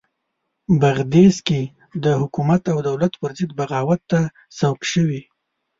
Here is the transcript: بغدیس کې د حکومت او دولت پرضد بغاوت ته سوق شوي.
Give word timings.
بغدیس 0.81 1.35
کې 1.47 1.61
د 2.03 2.05
حکومت 2.21 2.61
او 2.73 2.77
دولت 2.89 3.13
پرضد 3.21 3.49
بغاوت 3.59 4.01
ته 4.11 4.19
سوق 4.59 4.79
شوي. 4.91 5.21